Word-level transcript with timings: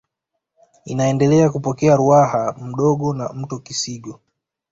Inaendelea 0.85 1.49
kupokea 1.49 1.95
Ruaha 1.95 2.55
Mdogo 2.61 3.13
na 3.13 3.33
mto 3.33 3.59
Kisigo 3.59 4.19